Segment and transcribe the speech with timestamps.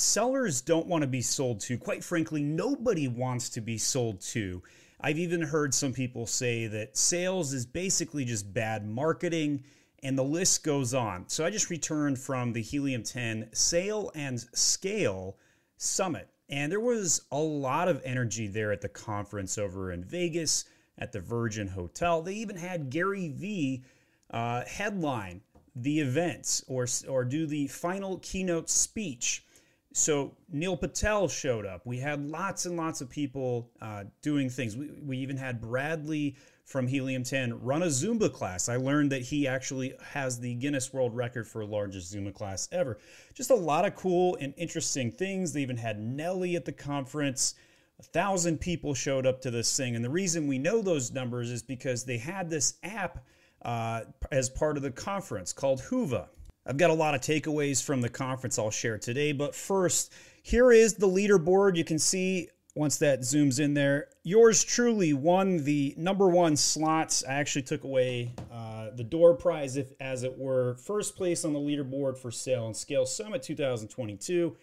[0.00, 1.78] sellers don't want to be sold to.
[1.78, 4.62] Quite frankly, nobody wants to be sold to.
[5.00, 9.62] I've even heard some people say that sales is basically just bad marketing,
[10.02, 11.28] and the list goes on.
[11.28, 15.36] So I just returned from the Helium 10 Sell and Scale
[15.76, 20.64] Summit, and there was a lot of energy there at the conference over in Vegas
[20.98, 22.22] at the Virgin Hotel.
[22.22, 23.84] They even had Gary Vee
[24.30, 25.42] uh, headline
[25.76, 29.44] the events or, or do the final keynote speech.
[29.92, 31.86] So Neil Patel showed up.
[31.86, 34.76] We had lots and lots of people uh, doing things.
[34.76, 36.36] We, we even had Bradley
[36.68, 38.68] from Helium 10 run a Zumba class.
[38.68, 42.98] I learned that he actually has the Guinness World Record for largest Zumba class ever.
[43.32, 45.54] Just a lot of cool and interesting things.
[45.54, 47.54] They even had Nelly at the conference.
[47.98, 49.96] A thousand people showed up to this thing.
[49.96, 53.24] And the reason we know those numbers is because they had this app
[53.62, 56.28] uh, as part of the conference called Whova.
[56.68, 60.70] I've got a lot of takeaways from the conference I'll share today, but first, here
[60.70, 61.76] is the leaderboard.
[61.76, 67.24] You can see once that zooms in there, yours truly won the number one slots.
[67.24, 71.54] I actually took away uh, the door prize, if as it were, first place on
[71.54, 74.54] the leaderboard for Sell and Scale Summit 2022.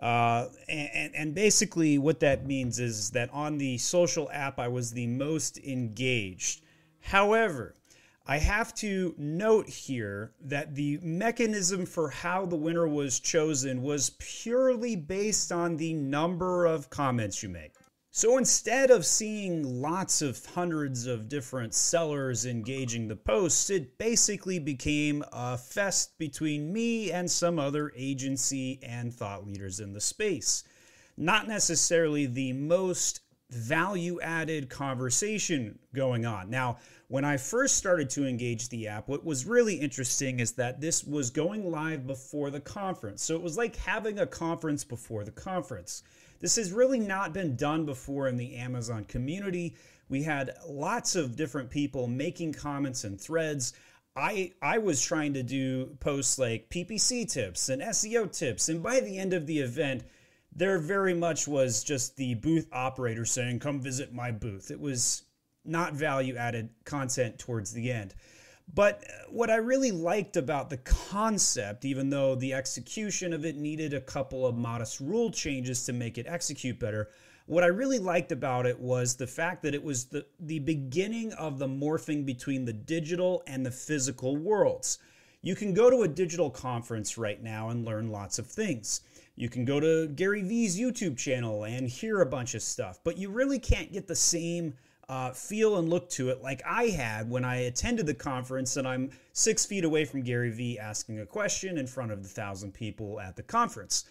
[0.00, 4.92] Uh, and, and basically, what that means is that on the social app, I was
[4.92, 6.62] the most engaged.
[7.00, 7.76] However,
[8.26, 14.10] I have to note here that the mechanism for how the winner was chosen was
[14.18, 17.72] purely based on the number of comments you make.
[18.12, 24.58] So instead of seeing lots of hundreds of different sellers engaging the posts, it basically
[24.58, 30.64] became a fest between me and some other agency and thought leaders in the space.
[31.16, 36.50] Not necessarily the most value added conversation going on.
[36.50, 40.80] Now, when I first started to engage the app, what was really interesting is that
[40.80, 43.22] this was going live before the conference.
[43.22, 46.04] So it was like having a conference before the conference.
[46.40, 49.74] This has really not been done before in the Amazon community.
[50.08, 53.72] We had lots of different people making comments and threads.
[54.16, 59.00] I I was trying to do posts like PPC tips and SEO tips, and by
[59.00, 60.04] the end of the event,
[60.52, 65.22] there very much was just the booth operator saying, "Come visit my booth." It was
[65.64, 68.14] not value added content towards the end.
[68.72, 73.56] But uh, what I really liked about the concept, even though the execution of it
[73.56, 77.10] needed a couple of modest rule changes to make it execute better,
[77.46, 81.32] what I really liked about it was the fact that it was the, the beginning
[81.32, 84.98] of the morphing between the digital and the physical worlds.
[85.42, 89.00] You can go to a digital conference right now and learn lots of things.
[89.40, 93.16] You can go to Gary Vee's YouTube channel and hear a bunch of stuff, but
[93.16, 94.74] you really can't get the same
[95.08, 98.86] uh, feel and look to it like I had when I attended the conference and
[98.86, 102.74] I'm six feet away from Gary Vee asking a question in front of the thousand
[102.74, 104.04] people at the conference.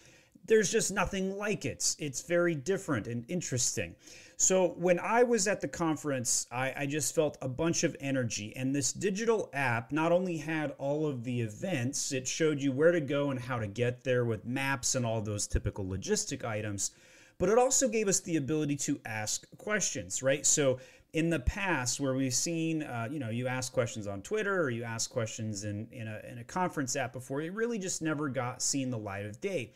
[0.46, 1.96] There's just nothing like it.
[1.98, 3.94] It's very different and interesting.
[4.36, 8.54] So, when I was at the conference, I, I just felt a bunch of energy.
[8.56, 12.92] And this digital app not only had all of the events, it showed you where
[12.92, 16.92] to go and how to get there with maps and all those typical logistic items
[17.40, 20.44] but it also gave us the ability to ask questions, right?
[20.44, 20.78] So
[21.14, 24.68] in the past, where we've seen, uh, you know, you ask questions on Twitter or
[24.68, 28.28] you ask questions in, in, a, in a conference app before, it really just never
[28.28, 29.72] got seen the light of day.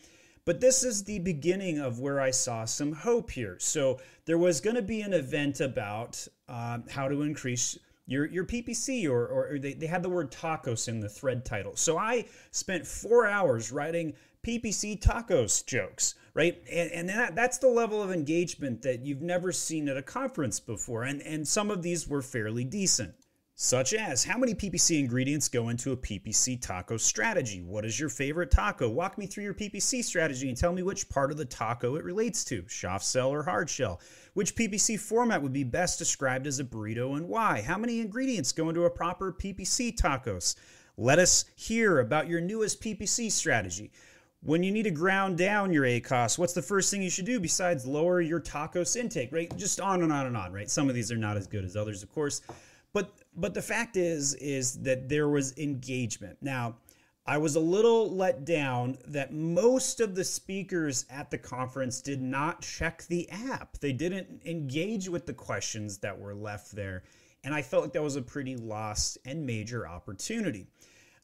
[0.46, 3.56] But this is the beginning of where I saw some hope here.
[3.60, 8.44] So there was going to be an event about um, how to increase your your
[8.44, 11.76] PPC or, or they, they had the word tacos in the thread title.
[11.76, 14.12] So I spent four hours writing
[14.42, 16.62] PPC tacos jokes, right?
[16.70, 20.60] And, and that, that's the level of engagement that you've never seen at a conference
[20.60, 21.04] before.
[21.04, 23.14] And, and some of these were fairly decent.
[23.56, 27.62] Such as, how many PPC ingredients go into a PPC taco strategy?
[27.62, 28.90] What is your favorite taco?
[28.90, 32.02] Walk me through your PPC strategy and tell me which part of the taco it
[32.02, 34.00] relates to, soft shell or hard shell.
[34.32, 37.62] Which PPC format would be best described as a burrito and why?
[37.62, 40.56] How many ingredients go into a proper PPC tacos?
[40.96, 43.92] Let us hear about your newest PPC strategy.
[44.42, 47.38] When you need to ground down your ACOS, what's the first thing you should do
[47.38, 49.56] besides lower your tacos intake, right?
[49.56, 50.68] Just on and on and on, right?
[50.68, 52.40] Some of these are not as good as others, of course.
[52.94, 56.38] But but the fact is is that there was engagement.
[56.40, 56.76] Now,
[57.26, 62.22] I was a little let down that most of the speakers at the conference did
[62.22, 63.78] not check the app.
[63.78, 67.02] They didn't engage with the questions that were left there.
[67.42, 70.66] And I felt like that was a pretty lost and major opportunity.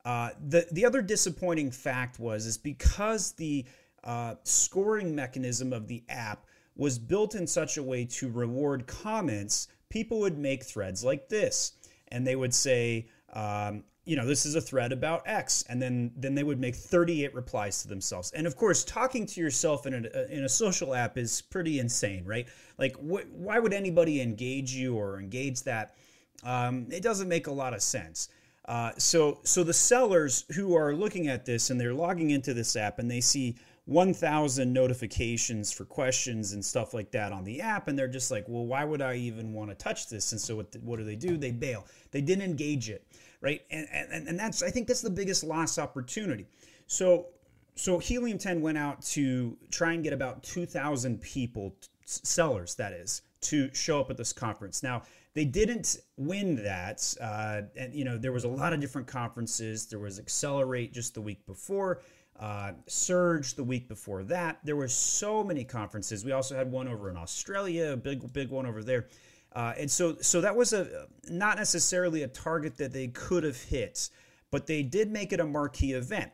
[0.05, 3.65] Uh, the the other disappointing fact was is because the
[4.03, 9.69] uh, scoring mechanism of the app was built in such a way to reward comments,
[9.91, 11.73] people would make threads like this,
[12.09, 13.09] and they would say.
[13.33, 16.75] Um, you know, this is a thread about X, and then then they would make
[16.75, 18.33] 38 replies to themselves.
[18.33, 22.25] And of course, talking to yourself in a in a social app is pretty insane,
[22.25, 22.49] right?
[22.77, 25.95] Like, wh- why would anybody engage you or engage that?
[26.43, 28.31] Um, it doesn't make a lot of sense.
[28.65, 32.77] Uh, so so the sellers who are looking at this and they're logging into this
[32.77, 33.57] app and they see
[33.91, 38.45] 1,000 notifications for questions and stuff like that on the app, and they're just like,
[38.47, 40.31] well, why would I even want to touch this?
[40.31, 41.37] And so what, what do they do?
[41.37, 41.85] They bail.
[42.13, 43.05] They didn't engage it,
[43.41, 43.63] right?
[43.69, 46.47] And, and, and that's, I think that's the biggest lost opportunity.
[46.87, 47.27] So,
[47.75, 53.23] so Helium 10 went out to try and get about 2,000 people, sellers that is,
[53.41, 54.85] to show up at this conference.
[54.85, 55.03] Now,
[55.35, 57.13] they didn't win that.
[57.21, 59.87] Uh, and, you know, there was a lot of different conferences.
[59.87, 62.03] There was Accelerate just the week before
[62.39, 64.59] uh, Surge the week before that.
[64.65, 66.25] There were so many conferences.
[66.25, 69.09] We also had one over in Australia, a big big one over there.
[69.53, 73.61] Uh, and so so that was a not necessarily a target that they could have
[73.61, 74.11] hit,
[74.51, 76.31] but they did make it a marquee event.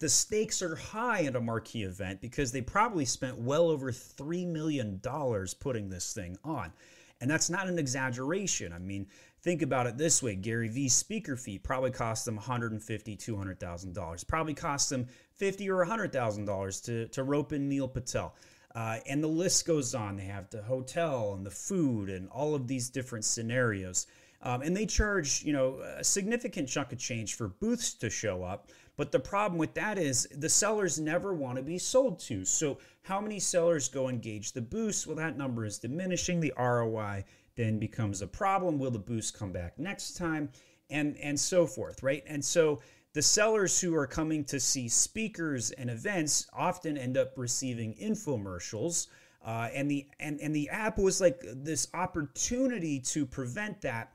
[0.00, 4.46] The stakes are high at a marquee event because they probably spent well over $3
[4.46, 4.98] million
[5.60, 6.72] putting this thing on.
[7.20, 8.72] And that's not an exaggeration.
[8.72, 9.06] I mean,
[9.42, 14.28] Think about it this way Gary Vee's speaker fee probably cost them $150,000, $200,000.
[14.28, 18.34] Probably cost them 50 or $100,000 to, to rope in Neil Patel.
[18.74, 20.16] Uh, and the list goes on.
[20.16, 24.06] They have the hotel and the food and all of these different scenarios.
[24.42, 28.42] Um, and they charge, you know, a significant chunk of change for booths to show
[28.42, 28.68] up.
[28.96, 32.44] But the problem with that is the sellers never want to be sold to.
[32.44, 35.06] So how many sellers go engage the booths?
[35.06, 36.40] Well, that number is diminishing.
[36.40, 37.24] The ROI
[37.60, 38.78] then becomes a problem.
[38.78, 40.50] Will the boost come back next time?
[40.88, 42.24] And and so forth, right?
[42.26, 42.80] And so
[43.12, 49.08] the sellers who are coming to see speakers and events often end up receiving infomercials.
[49.44, 54.12] Uh, and the and, and the app was like this opportunity to prevent that.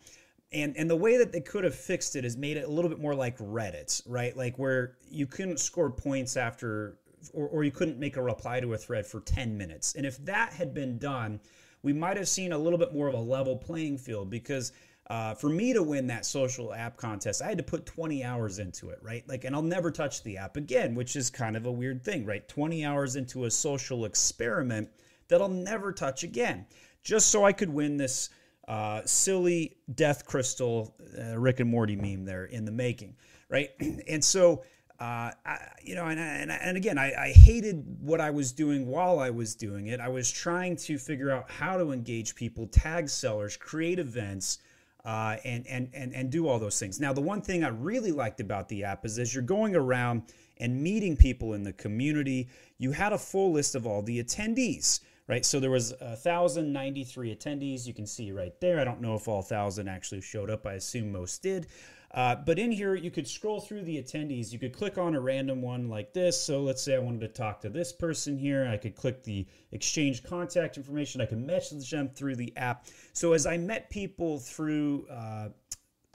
[0.51, 2.89] And and the way that they could have fixed it is made it a little
[2.89, 4.35] bit more like Reddit, right?
[4.35, 6.97] Like where you couldn't score points after
[7.33, 9.95] or, or you couldn't make a reply to a thread for 10 minutes.
[9.95, 11.39] And if that had been done,
[11.85, 14.71] we might have seen a little bit more of a level playing field because
[15.11, 18.57] uh, for me to win that social app contest, I had to put 20 hours
[18.57, 19.23] into it, right?
[19.29, 22.25] Like, and I'll never touch the app again, which is kind of a weird thing,
[22.25, 22.45] right?
[22.47, 24.89] 20 hours into a social experiment
[25.27, 26.65] that I'll never touch again,
[27.03, 28.31] just so I could win this
[28.67, 33.15] uh, silly death crystal uh, Rick and Morty meme there in the making,
[33.47, 33.69] right?
[34.09, 34.63] and so
[34.99, 38.87] uh, I, you know, and, and, and again, I, I, hated what I was doing
[38.87, 39.99] while I was doing it.
[39.99, 44.59] I was trying to figure out how to engage people, tag sellers, create events,
[45.03, 46.99] uh, and, and, and, and do all those things.
[46.99, 50.23] Now, the one thing I really liked about the app is as you're going around
[50.57, 55.01] and meeting people in the community, you had a full list of all the attendees
[55.27, 55.45] right?
[55.45, 57.87] So there was 1,093 attendees.
[57.87, 58.79] You can see right there.
[58.79, 60.65] I don't know if all 1,000 actually showed up.
[60.65, 61.67] I assume most did.
[62.15, 64.53] Uh, but in here, you could scroll through the attendees.
[64.53, 66.41] You could click on a random one like this.
[66.41, 68.65] So let's say I wanted to talk to this person here.
[68.71, 71.19] I could click the exchange contact information.
[71.19, 72.85] I could message them through the app.
[73.11, 75.49] So as I met people through uh,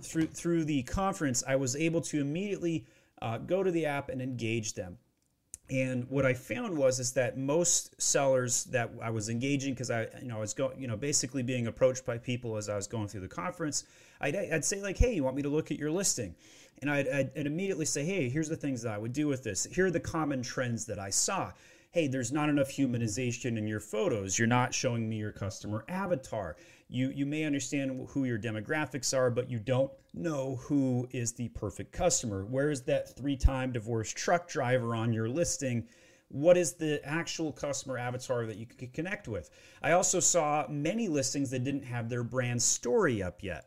[0.02, 2.86] through through the conference, I was able to immediately
[3.20, 4.96] uh, go to the app and engage them.
[5.70, 10.08] And what I found was is that most sellers that I was engaging, because I
[10.20, 12.86] you know I was going you know basically being approached by people as I was
[12.86, 13.84] going through the conference
[14.20, 16.34] I'd, I'd say like, hey, you want me to look at your listing?
[16.82, 19.42] And I'd, I'd, I'd immediately say, hey, here's the things that I would do with
[19.42, 19.64] this.
[19.64, 21.52] Here are the common trends that I saw.
[21.92, 24.38] Hey, there's not enough humanization in your photos.
[24.38, 26.56] You're not showing me your customer avatar.
[26.88, 31.48] You, you may understand who your demographics are, but you don't know who is the
[31.48, 32.44] perfect customer.
[32.44, 35.88] Where is that three time divorced truck driver on your listing?
[36.30, 39.50] what is the actual customer avatar that you could connect with.
[39.82, 43.66] I also saw many listings that didn't have their brand story up yet.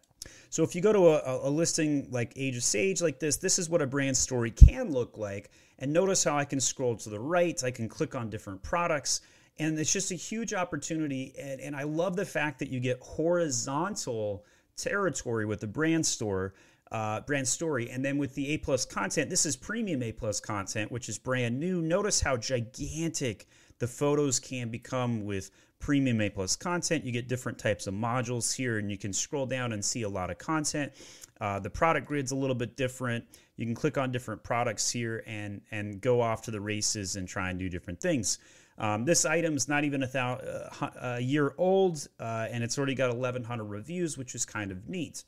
[0.49, 3.59] So if you go to a, a, listing like Age of Sage like this, this
[3.59, 5.49] is what a brand story can look like.
[5.79, 9.21] And notice how I can scroll to the right, I can click on different products,
[9.57, 11.33] and it's just a huge opportunity.
[11.39, 14.45] And, and I love the fact that you get horizontal
[14.77, 16.53] territory with the brand store.
[16.91, 17.89] Uh, brand story.
[17.89, 21.17] And then with the A plus content, this is premium A plus content, which is
[21.17, 21.81] brand new.
[21.81, 23.47] Notice how gigantic
[23.79, 25.49] the photos can become with
[25.83, 27.03] premium A plus content.
[27.03, 30.09] You get different types of modules here, and you can scroll down and see a
[30.09, 30.93] lot of content.
[31.41, 33.25] Uh, the product grid's a little bit different.
[33.57, 37.27] You can click on different products here and and go off to the races and
[37.27, 38.39] try and do different things.
[38.77, 42.95] Um, this item's not even a, thou- uh, a year old, uh, and it's already
[42.95, 45.23] got 1,100 reviews, which is kind of neat.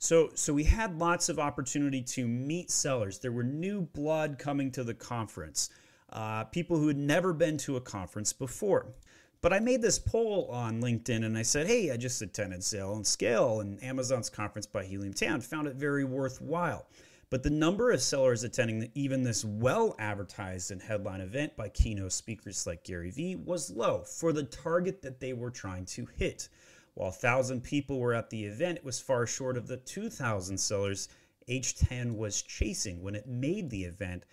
[0.00, 3.20] So, so we had lots of opportunity to meet sellers.
[3.20, 5.70] There were new blood coming to the conference,
[6.12, 8.86] uh, people who had never been to a conference before.
[9.40, 12.94] But I made this poll on LinkedIn and I said, hey, I just attended Sell
[12.94, 16.86] and Scale and Amazon's conference by Helium 10, found it very worthwhile.
[17.30, 22.12] but the number of sellers attending even this well advertised and headline event by keynote
[22.12, 26.48] speakers like Gary Vee was low for the target that they were trying to hit.
[26.94, 31.08] While 1,000 people were at the event, it was far short of the 2,000 sellers
[31.48, 34.24] H10 was chasing when it made the event.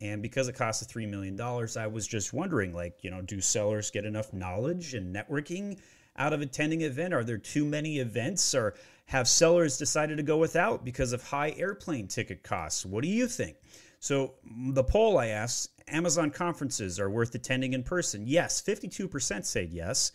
[0.00, 3.40] And because it cost us $3 million, I was just wondering, like, you know, do
[3.40, 5.78] sellers get enough knowledge and networking
[6.16, 7.14] out of attending an event?
[7.14, 8.54] Are there too many events?
[8.54, 8.74] Or
[9.06, 12.84] have sellers decided to go without because of high airplane ticket costs?
[12.84, 13.56] What do you think?
[14.00, 14.34] So,
[14.70, 18.26] the poll I asked Amazon conferences are worth attending in person.
[18.26, 20.12] Yes, 52% said yes.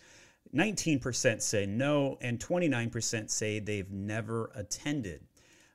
[0.54, 5.22] 19% say no, and 29% say they've never attended.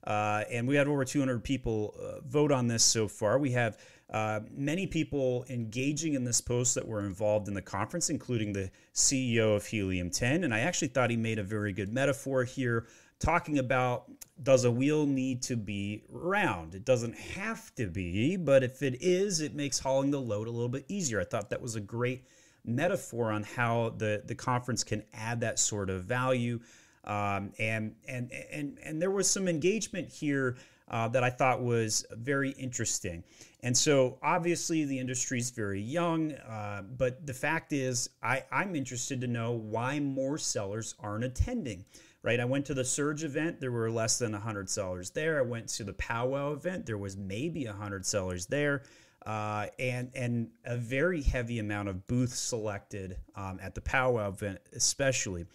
[0.03, 3.39] Uh, and we had over 200 people uh, vote on this so far.
[3.39, 3.77] We have
[4.09, 8.71] uh, many people engaging in this post that were involved in the conference, including the
[8.93, 10.45] CEO of Helium 10.
[10.45, 12.87] And I actually thought he made a very good metaphor here,
[13.19, 14.05] talking about
[14.41, 16.75] does a wheel need to be round?
[16.75, 20.51] It doesn't have to be, but if it is, it makes hauling the load a
[20.51, 21.19] little bit easier.
[21.19, 22.23] I thought that was a great
[22.63, 26.59] metaphor on how the, the conference can add that sort of value.
[27.03, 30.57] Um, and, and, and, and there was some engagement here
[30.89, 33.23] uh, that I thought was very interesting.
[33.63, 38.75] And so, obviously, the industry is very young, uh, but the fact is, I, I'm
[38.75, 41.85] interested to know why more sellers aren't attending.
[42.23, 43.61] Right, I went to the Surge event.
[43.61, 45.39] There were less than 100 sellers there.
[45.39, 46.85] I went to the Powwow event.
[46.85, 48.83] There was maybe 100 sellers there.
[49.25, 54.57] Uh, and and a very heavy amount of booths selected um, at the powwow event,
[54.73, 55.45] especially.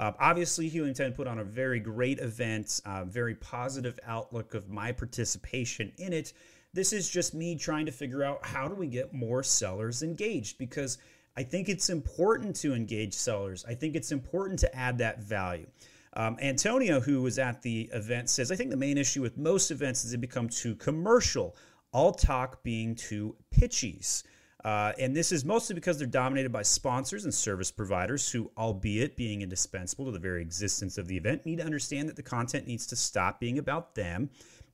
[0.00, 4.90] Uh, obviously, 10 put on a very great event, uh, very positive outlook of my
[4.90, 6.32] participation in it.
[6.72, 10.56] This is just me trying to figure out how do we get more sellers engaged
[10.58, 10.98] because
[11.36, 13.64] I think it's important to engage sellers.
[13.68, 15.66] I think it's important to add that value.
[16.14, 19.70] Um, Antonio, who was at the event, says I think the main issue with most
[19.70, 21.56] events is they become too commercial,
[21.92, 24.24] all talk being too pitchies.
[24.64, 29.16] Uh, and this is mostly because they're dominated by sponsors and service providers who, albeit
[29.16, 32.66] being indispensable to the very existence of the event, need to understand that the content
[32.66, 34.28] needs to stop being about them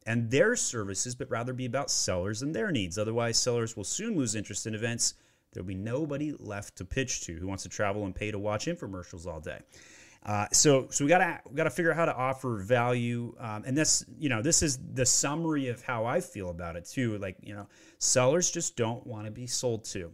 [0.06, 2.96] and their services, but rather be about sellers and their needs.
[2.96, 5.14] Otherwise, sellers will soon lose interest in events.
[5.52, 8.66] There'll be nobody left to pitch to who wants to travel and pay to watch
[8.66, 9.60] infomercials all day.
[10.24, 13.76] Uh, so, so we gotta we gotta figure out how to offer value, um, and
[13.76, 17.16] this you know this is the summary of how I feel about it too.
[17.18, 20.10] Like you know, sellers just don't want to be sold to.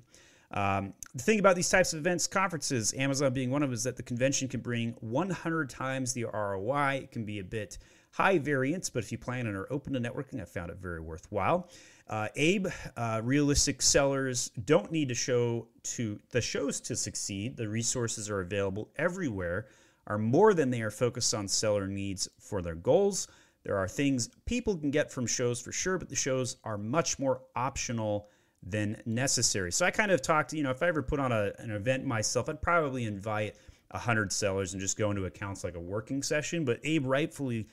[0.51, 3.85] Um, the thing about these types of events, conferences, Amazon being one of them, is
[3.85, 7.01] that the convention can bring 100 times the ROI.
[7.05, 7.79] It can be a bit
[8.13, 11.01] high variance, but if you plan and are open to networking, I found it very
[11.01, 11.69] worthwhile.
[12.09, 17.57] Uh, Abe, uh, realistic sellers don't need to show to the shows to succeed.
[17.57, 19.67] The resources are available everywhere
[20.07, 23.29] are more than they are focused on seller needs for their goals.
[23.65, 27.19] There are things people can get from shows for sure, but the shows are much
[27.19, 28.29] more optional
[28.63, 29.73] than necessary.
[29.73, 32.05] So I kind of talked, you know, if I ever put on a, an event
[32.05, 33.57] myself, I'd probably invite
[33.93, 36.65] 100 sellers and just go into accounts like a working session.
[36.65, 37.69] But Abe rightfully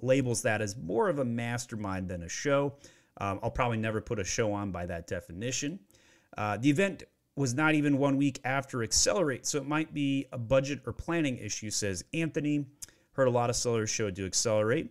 [0.00, 2.74] labels that as more of a mastermind than a show.
[3.18, 5.80] Um, I'll probably never put a show on by that definition.
[6.36, 7.04] Uh, the event
[7.36, 11.38] was not even one week after Accelerate, so it might be a budget or planning
[11.38, 12.66] issue, says Anthony.
[13.12, 14.90] Heard a lot of sellers show to Accelerate.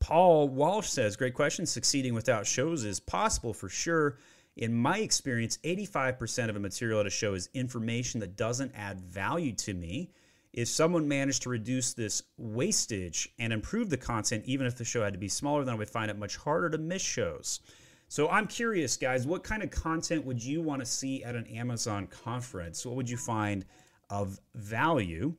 [0.00, 1.66] Paul Walsh says, Great question.
[1.66, 4.18] Succeeding without shows is possible for sure.
[4.56, 9.00] In my experience, 85% of a material at a show is information that doesn't add
[9.00, 10.10] value to me.
[10.52, 15.02] If someone managed to reduce this wastage and improve the content, even if the show
[15.02, 17.60] had to be smaller, then I would find it much harder to miss shows.
[18.08, 21.46] So I'm curious, guys, what kind of content would you want to see at an
[21.46, 22.84] Amazon conference?
[22.84, 23.64] What would you find
[24.10, 25.34] of value?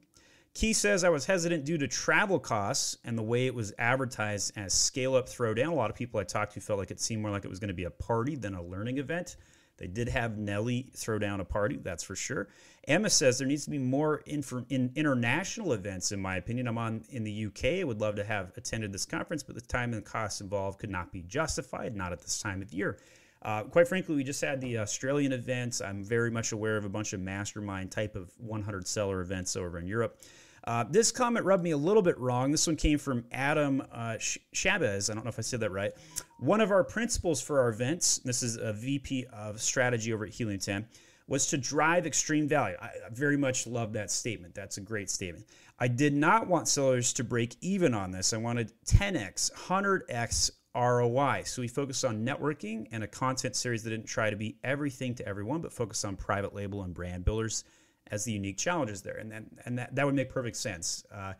[0.56, 4.54] Key says I was hesitant due to travel costs and the way it was advertised
[4.56, 5.74] as scale up, throw down.
[5.74, 7.60] A lot of people I talked to felt like it seemed more like it was
[7.60, 9.36] going to be a party than a learning event.
[9.78, 12.48] They did have Nelly throw down a party, that's for sure.
[12.88, 16.68] Emma says there needs to be more in international events, in my opinion.
[16.68, 17.80] I'm on in the UK.
[17.80, 20.80] I would love to have attended this conference, but the time and the costs involved
[20.80, 22.98] could not be justified, not at this time of year.
[23.42, 25.82] Uh, quite frankly, we just had the Australian events.
[25.82, 29.78] I'm very much aware of a bunch of mastermind type of 100 seller events over
[29.78, 30.20] in Europe.
[30.66, 32.52] Uh, this comment rubbed me a little bit wrong.
[32.52, 34.18] This one came from Adam uh,
[34.54, 35.10] Chavez.
[35.10, 35.92] I don't know if I said that right.
[36.40, 40.32] One of our principles for our events, this is a VP of strategy over at
[40.32, 40.88] Helium 10,
[41.28, 42.78] was to drive extreme value.
[42.82, 44.56] I very much love that statement.
[44.56, 45.48] That's a great statement.
[45.80, 48.34] I did not want sellers to break even on this.
[48.34, 51.44] I wanted 10x, 100x ROI.
[51.46, 55.14] So we focused on networking and a content series that didn't try to be everything
[55.16, 57.64] to everyone, but focused on private label and brand builders
[58.12, 61.04] as the unique challenges there, and then and that, that would make perfect sense.
[61.14, 61.34] Uh,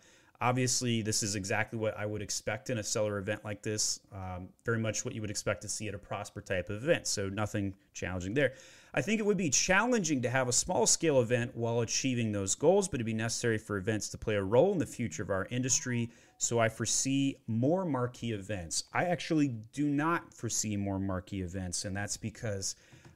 [0.44, 4.02] Obviously, this is exactly what I would expect in a seller event like this.
[4.12, 7.08] Um, very much what you would expect to see at a Prosper type of event.
[7.08, 8.52] So, nothing challenging there.
[8.94, 12.56] I think it would be challenging to have a small scale event while achieving those
[12.56, 15.30] goals, but it'd be necessary for events to play a role in the future of
[15.30, 16.10] our industry.
[16.40, 18.84] So I foresee more marquee events.
[18.94, 22.76] I actually do not foresee more marquee events, and that's because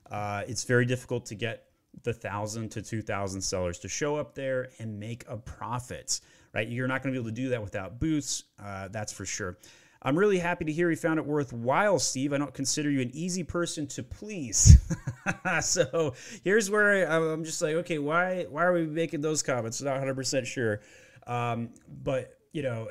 [0.10, 1.67] uh, it's very difficult to get
[2.04, 6.20] the thousand to two thousand sellers to show up there and make a profit.
[6.54, 6.68] Right?
[6.68, 8.44] You're not going to be able to do that without booths.
[8.62, 9.58] Uh, that's for sure.
[10.02, 12.32] I'm really happy to hear you found it worthwhile, Steve.
[12.32, 14.78] I don't consider you an easy person to please.
[15.62, 16.14] so
[16.44, 19.82] here's where I'm just like, okay, why why are we making those comments?
[19.82, 20.82] Not 100 percent sure,
[21.26, 21.70] um,
[22.04, 22.88] but you know,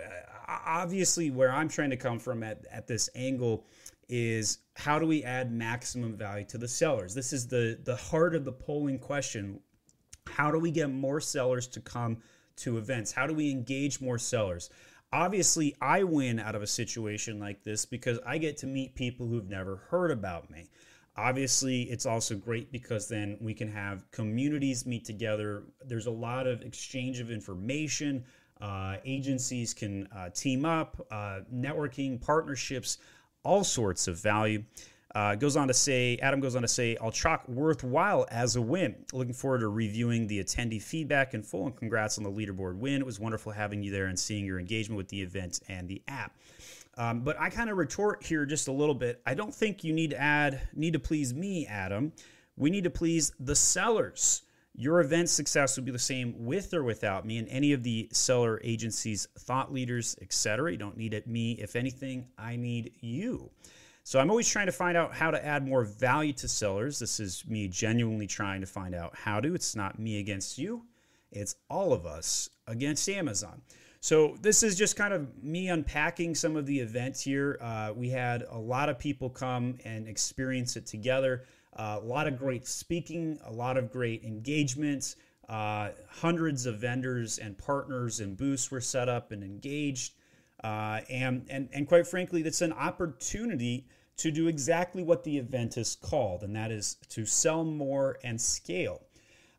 [0.48, 3.64] obviously, where I'm trying to come from at at this angle
[4.08, 7.14] is how do we add maximum value to the sellers?
[7.14, 9.60] This is the the heart of the polling question.
[10.26, 12.18] How do we get more sellers to come
[12.56, 13.12] to events?
[13.12, 14.70] How do we engage more sellers?
[15.12, 19.26] Obviously, I win out of a situation like this because I get to meet people
[19.26, 20.68] who've never heard about me.
[21.16, 25.62] Obviously, it's also great because then we can have communities meet together.
[25.86, 28.24] There's a lot of exchange of information.
[28.60, 32.98] Uh, agencies can uh, team up, uh, networking, partnerships,
[33.46, 34.64] all sorts of value.
[35.14, 38.60] Uh, goes on to say, Adam goes on to say, I'll chalk worthwhile as a
[38.60, 38.94] win.
[39.14, 43.00] Looking forward to reviewing the attendee feedback in full, and congrats on the leaderboard win.
[43.00, 46.02] It was wonderful having you there and seeing your engagement with the event and the
[46.06, 46.36] app.
[46.98, 49.22] Um, but I kind of retort here just a little bit.
[49.24, 52.12] I don't think you need to add, need to please me, Adam.
[52.58, 54.42] We need to please the sellers.
[54.78, 58.08] Your event success will be the same with or without me and any of the
[58.12, 60.70] seller agencies, thought leaders, etc.
[60.70, 61.52] You don't need it me.
[61.52, 63.50] If anything, I need you.
[64.04, 66.98] So I'm always trying to find out how to add more value to sellers.
[66.98, 69.54] This is me genuinely trying to find out how to.
[69.54, 70.84] It's not me against you,
[71.32, 73.62] it's all of us against Amazon.
[74.00, 77.58] So this is just kind of me unpacking some of the events here.
[77.60, 81.44] Uh, we had a lot of people come and experience it together.
[81.76, 85.16] Uh, a lot of great speaking, a lot of great engagements.
[85.48, 90.14] Uh, hundreds of vendors and partners and booths were set up and engaged.
[90.64, 93.86] Uh, and, and, and quite frankly, that's an opportunity
[94.16, 98.40] to do exactly what the event is called, and that is to sell more and
[98.40, 99.02] scale.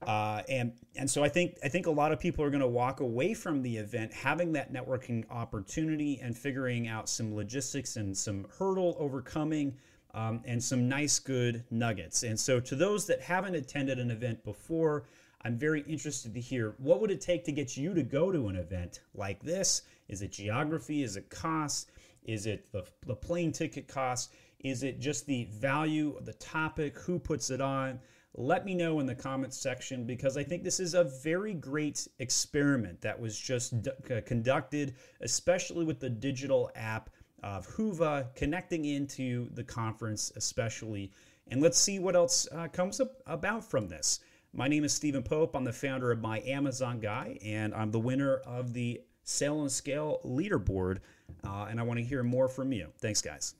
[0.06, 2.67] Uh, and and so I think I think a lot of people are going to
[2.67, 8.15] walk away from the event having that networking opportunity and figuring out some logistics and
[8.15, 9.75] some hurdle overcoming
[10.13, 12.24] um, and some nice good nuggets.
[12.24, 15.06] And so to those that haven't attended an event before,
[15.43, 18.48] I'm very interested to hear what would it take to get you to go to
[18.48, 19.84] an event like this?
[20.10, 21.04] Is it geography?
[21.04, 21.91] Is it cost?
[22.24, 24.34] Is it the, the plane ticket cost?
[24.60, 26.98] Is it just the value of the topic?
[27.00, 28.00] Who puts it on?
[28.34, 32.08] Let me know in the comments section because I think this is a very great
[32.20, 33.91] experiment that was just d-
[34.26, 37.10] conducted, especially with the digital app
[37.43, 41.12] of Whova connecting into the conference, especially.
[41.50, 44.19] And let's see what else uh, comes up about from this.
[44.54, 45.56] My name is Steven Pope.
[45.56, 49.71] I'm the founder of My Amazon Guy, and I'm the winner of the Sell and
[49.71, 51.00] Scale Leaderboard.
[51.43, 52.88] Uh, and I want to hear more from you.
[53.00, 53.56] Thanks, guys.